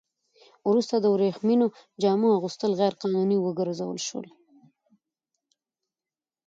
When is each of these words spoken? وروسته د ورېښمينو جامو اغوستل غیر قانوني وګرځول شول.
وروسته 0.69 0.95
د 0.99 1.05
ورېښمينو 1.15 1.67
جامو 2.01 2.27
اغوستل 2.37 2.71
غیر 2.79 2.93
قانوني 3.01 3.37
وګرځول 3.39 3.99
شول. 4.07 4.27